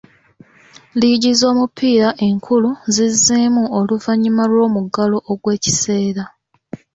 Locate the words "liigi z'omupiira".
0.99-2.09